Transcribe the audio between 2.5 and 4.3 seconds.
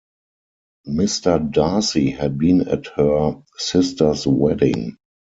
at her sister's